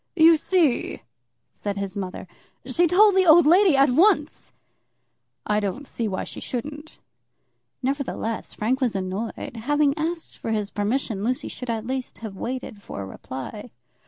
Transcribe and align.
"You 0.15 0.35
see," 0.35 1.03
said 1.53 1.77
his 1.77 1.95
mother, 1.95 2.27
"she 2.65 2.87
told 2.87 3.13
the 3.15 3.27
old 3.27 3.45
lady 3.45 3.77
at 3.77 3.91
once." 3.91 4.51
"I 5.45 5.59
don't 5.59 5.85
see 5.85 6.07
why 6.07 6.23
she 6.23 6.39
shouldn't." 6.39 6.97
Nevertheless 7.83 8.55
Frank 8.55 8.81
was 8.81 8.95
annoyed. 8.95 9.57
Having 9.57 9.95
asked 9.99 10.39
for 10.39 10.51
permission, 10.73 11.23
Lucy 11.23 11.49
should 11.49 11.69
at 11.69 11.85
least 11.85 12.17
have 12.25 12.35
waited 12.35 12.81
for 12.81 13.03
a 13.03 13.05
reply. 13.05 13.69